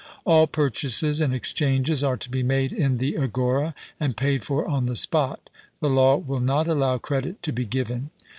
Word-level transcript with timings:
All 0.25 0.47
purchases 0.47 1.21
and 1.21 1.31
exchanges 1.31 2.03
are 2.03 2.17
to 2.17 2.27
be 2.31 2.41
made 2.41 2.73
in 2.73 2.97
the 2.97 3.15
agora, 3.19 3.75
and 3.99 4.17
paid 4.17 4.43
for 4.43 4.65
on 4.67 4.87
the 4.87 4.95
spot; 4.95 5.47
the 5.79 5.91
law 5.91 6.17
will 6.17 6.39
not 6.39 6.67
allow 6.67 6.97
credit 6.97 7.43
to 7.43 7.53
be 7.53 7.65
given. 7.65 8.09